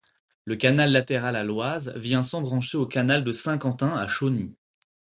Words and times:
Le 0.45 0.55
canal 0.55 0.91
latéral 0.91 1.35
à 1.35 1.43
l’Oise 1.43 1.93
vient 1.95 2.23
s'embrancher 2.23 2.75
au 2.75 2.87
canal 2.87 3.23
de 3.23 3.31
Saint-Quentin 3.31 3.95
à 3.95 4.07
Chauny. 4.07 4.57